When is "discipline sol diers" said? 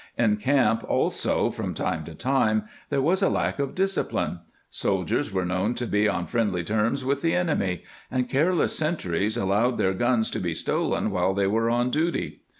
3.75-5.31